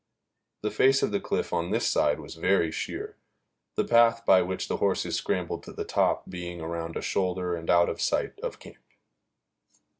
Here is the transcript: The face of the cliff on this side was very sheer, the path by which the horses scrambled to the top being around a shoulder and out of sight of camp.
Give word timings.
The 0.63 0.71
face 0.71 1.03
of 1.03 1.11
the 1.11 1.19
cliff 1.19 1.53
on 1.53 1.69
this 1.69 1.87
side 1.87 2.19
was 2.19 2.33
very 2.33 2.71
sheer, 2.71 3.17
the 3.75 3.83
path 3.85 4.25
by 4.25 4.41
which 4.41 4.67
the 4.67 4.77
horses 4.77 5.15
scrambled 5.15 5.61
to 5.65 5.73
the 5.73 5.85
top 5.85 6.27
being 6.27 6.59
around 6.59 6.97
a 6.97 7.03
shoulder 7.03 7.55
and 7.55 7.69
out 7.69 7.87
of 7.87 8.01
sight 8.01 8.39
of 8.39 8.57
camp. 8.57 8.81